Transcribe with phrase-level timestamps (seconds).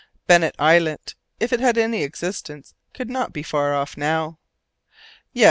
[0.25, 4.39] Bennet Islet, if it had any existence, could not be far off now.
[5.31, 5.39] Yes!